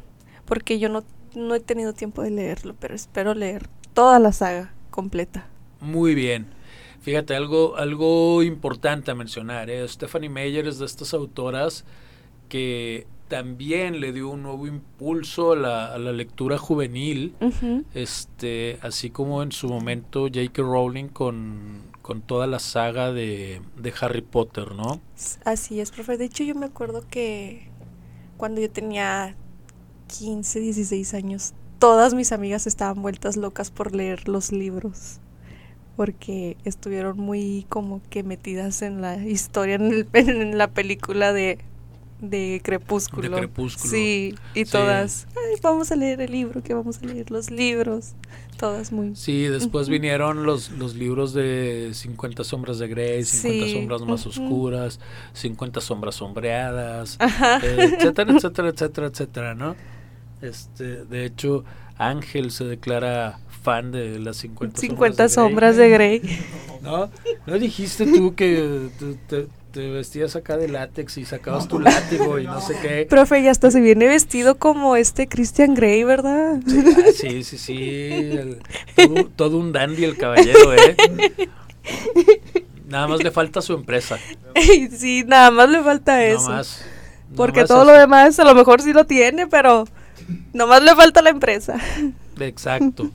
[0.45, 1.03] Porque yo no,
[1.35, 5.47] no he tenido tiempo de leerlo, pero espero leer toda la saga completa.
[5.81, 6.47] Muy bien.
[7.01, 9.69] Fíjate, algo, algo importante a mencionar.
[9.69, 9.85] ¿eh?
[9.87, 11.83] Stephanie Meyer es de estas autoras
[12.47, 17.35] que también le dio un nuevo impulso a la, a la lectura juvenil.
[17.93, 20.61] Este así como en su momento J.K.
[20.61, 25.01] Rowling con, con toda la saga de, de Harry Potter, ¿no?
[25.45, 26.17] Así es, profe.
[26.17, 27.69] De hecho, yo me acuerdo que
[28.37, 29.35] cuando yo tenía
[30.07, 35.21] 15, 16 años, todas mis amigas estaban vueltas locas por leer los libros.
[35.95, 41.59] Porque estuvieron muy como que metidas en la historia, en, el- en la película de,
[42.23, 43.29] de Crepúsculo.
[43.29, 43.91] De Crepúsculo.
[43.91, 44.71] Sí, y Sí.
[44.71, 48.13] todas, "Ay, vamos a leer el libro, que vamos a leer los libros.
[48.57, 49.15] Todas muy...
[49.15, 54.25] Sí, después vinieron los, los libros de 50 sombras de Grey, 50 Sí, sombras más
[54.25, 54.99] oscuras,
[55.33, 57.57] 50 sombras sombreadas, Ajá.
[57.63, 59.75] eh, etcétera, etcétera, etcétera, etcétera, ¿no?
[60.41, 61.63] Este, de hecho,
[61.97, 66.19] Ángel se declara fan de las 50, 50 sombras de Grey.
[66.19, 66.79] sombras de Grey.
[66.81, 67.09] ¿No?
[67.47, 72.37] ¿No dijiste tú que te, te- te vestías acá de látex y sacabas tu látigo
[72.39, 73.07] y no sé qué?
[73.09, 76.59] Profe, y hasta se viene vestido como este Christian Grey, ¿verdad?
[76.65, 77.75] Ah, sí, sí, sí.
[78.11, 78.59] el-
[78.95, 80.95] todo, todo un dandy el caballero, ¿eh?
[82.87, 84.19] Nada más le falta su empresa.
[84.95, 86.43] sí, nada más le falta eso.
[86.43, 86.85] Nada más.
[87.35, 89.85] porque Nada más todo lo demás a lo mejor sí lo tiene, pero
[90.53, 91.77] nomás le falta la empresa.
[92.39, 93.09] Exacto.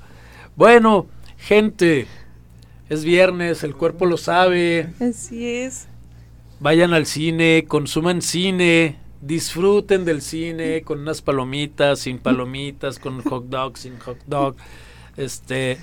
[0.56, 1.06] Bueno,
[1.36, 2.08] gente,
[2.88, 4.88] es viernes, el cuerpo lo sabe.
[5.00, 5.86] Así es.
[6.60, 13.44] Vayan al cine, consuman cine, disfruten del cine con unas palomitas, sin palomitas, con hot
[13.44, 14.56] dog, sin hot dog.
[15.16, 15.78] Este,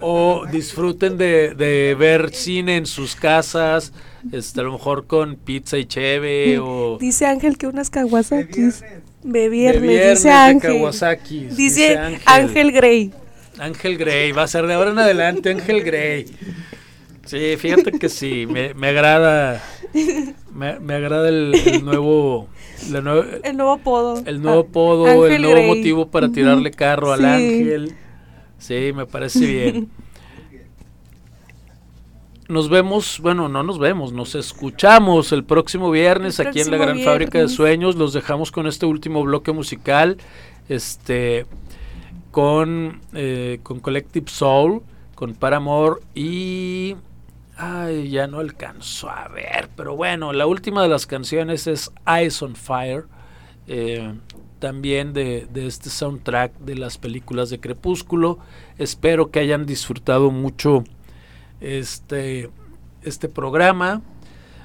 [0.00, 3.92] o disfruten de, de ver cine en sus casas,
[4.32, 8.80] este, a lo mejor con pizza y cheve o Dice Ángel que unas Kawasakis.
[8.80, 9.02] viernes.
[9.22, 10.78] De viernes, dice Ángel.
[10.78, 11.46] Kawasaki.
[11.46, 13.12] Dice Ángel Grey.
[13.58, 16.26] Ángel Grey, va a ser de ahora en adelante Ángel Grey.
[17.24, 19.62] Sí, fíjate que sí, me, me agrada,
[20.54, 22.48] me, me agrada el, el nuevo,
[22.90, 22.98] la
[23.44, 24.22] El nuevo apodo.
[24.24, 25.68] el nuevo Ah, apodo, Ángel el nuevo Grey.
[25.68, 27.94] motivo para tirarle carro al ángel.
[28.58, 29.90] Sí, me parece bien.
[32.48, 36.76] Nos vemos, bueno, no nos vemos, nos escuchamos el próximo viernes El aquí en la
[36.76, 37.48] Gran Fábrica de.
[37.48, 37.96] Sueños.
[37.96, 40.18] Los dejamos con este último bloque musical,
[40.68, 41.46] este,
[42.30, 44.82] con, eh, con Collective Soul,
[45.14, 46.96] con Paramore y...
[47.56, 52.40] Ay, ya no alcanzo a ver, pero bueno, la última de las canciones es Eyes
[52.42, 53.04] on Fire,
[53.66, 54.14] eh,
[54.58, 58.38] también de, de este soundtrack de las películas de Crepúsculo.
[58.78, 60.84] Espero que hayan disfrutado mucho
[61.60, 62.50] este,
[63.02, 64.02] este programa.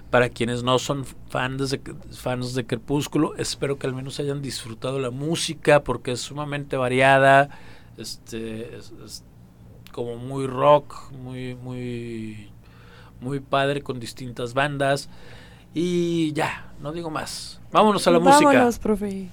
[0.10, 1.82] Para quienes no son fans de,
[2.12, 7.50] fans de Crepúsculo, espero que al menos hayan disfrutado la música porque es sumamente variada,
[7.98, 9.26] este, es, es
[9.92, 12.50] como muy rock, muy, muy,
[13.22, 15.09] muy padre con distintas bandas.
[15.74, 17.61] Y ya, no digo más.
[17.72, 18.70] Vámonos a la música.
[18.82, 19.28] Profe.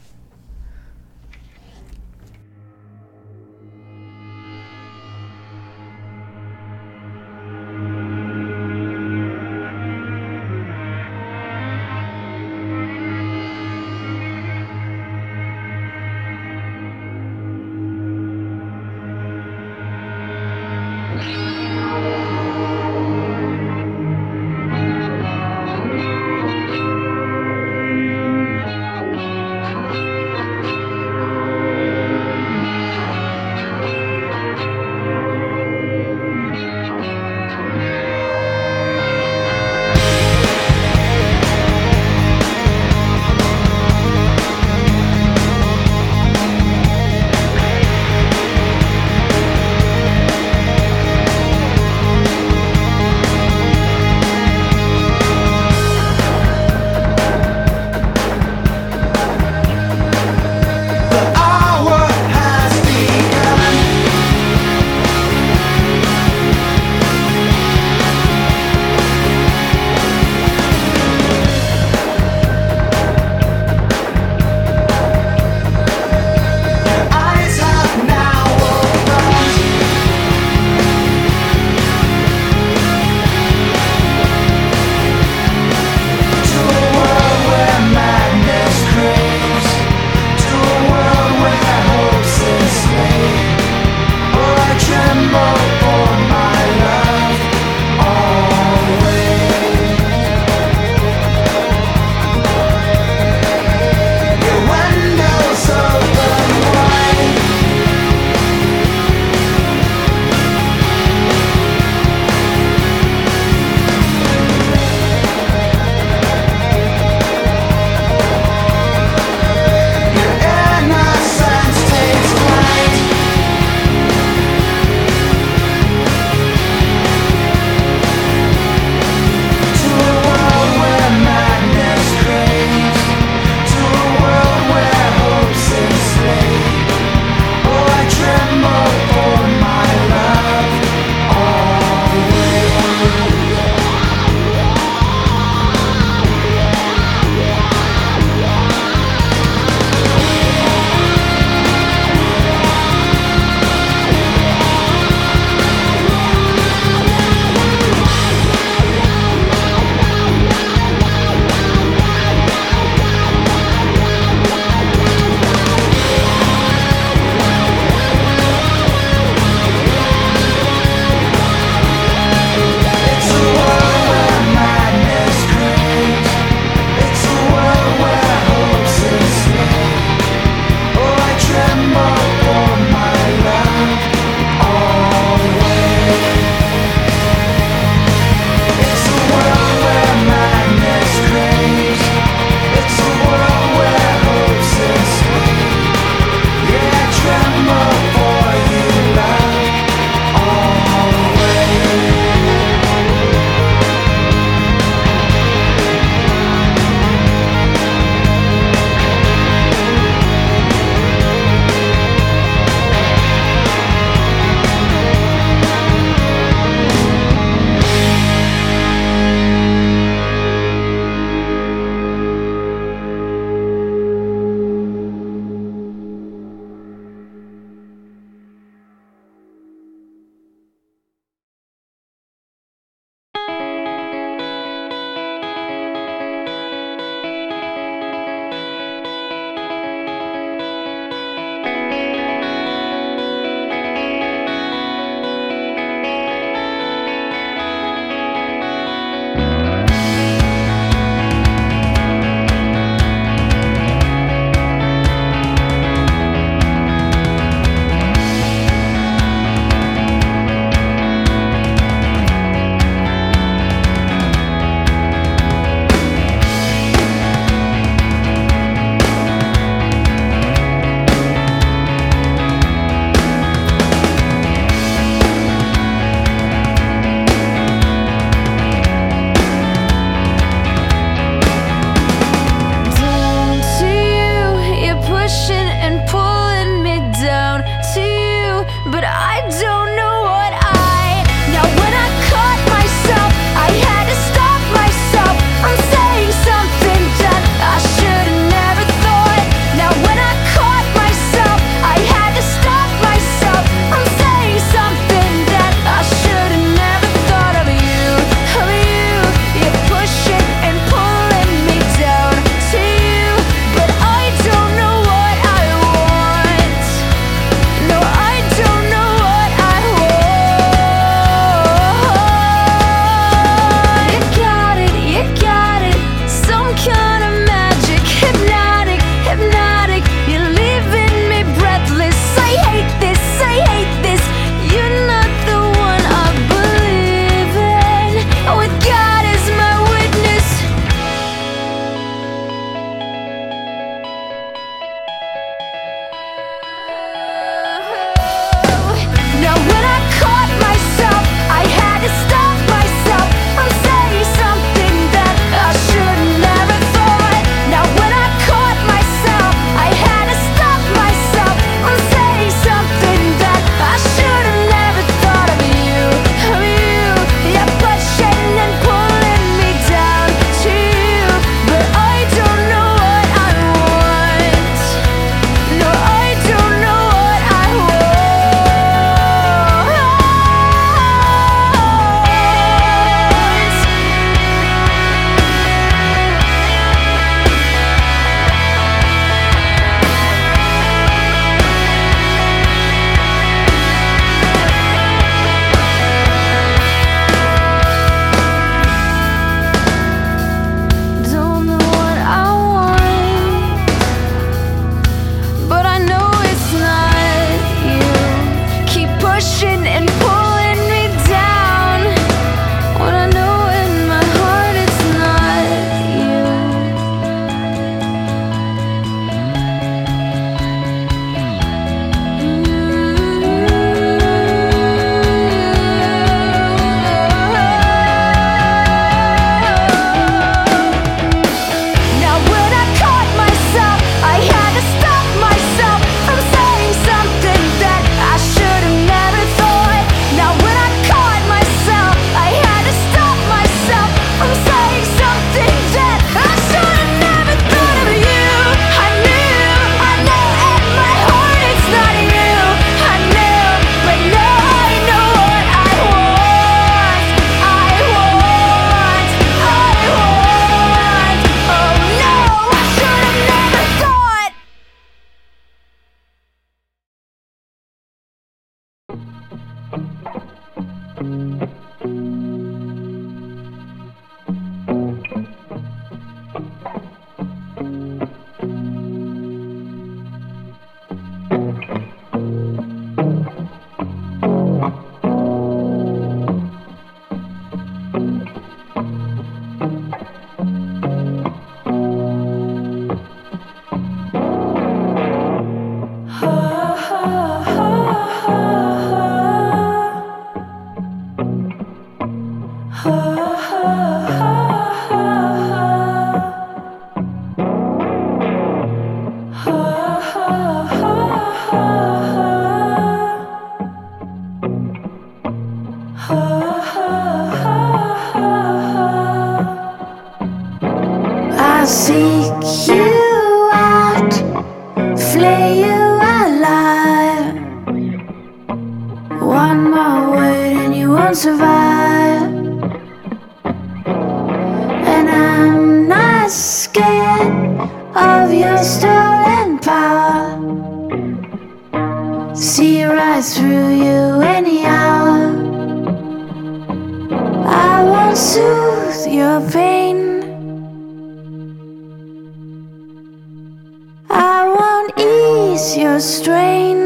[554.30, 556.98] I won't ease your strain.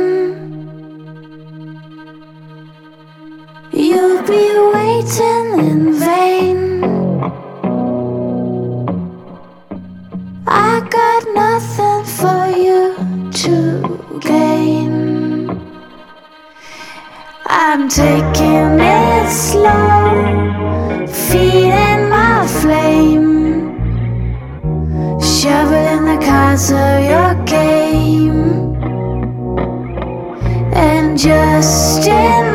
[3.73, 6.61] You'll be waiting in vain.
[10.47, 12.83] I got nothing for you
[13.43, 13.55] to
[14.21, 14.91] gain.
[17.47, 21.07] I'm taking it slow.
[21.07, 21.68] Feel
[26.49, 28.75] parts of your game.
[30.73, 32.48] And just in